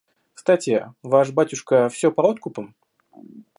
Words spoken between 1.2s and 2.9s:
батюшка все по откупам?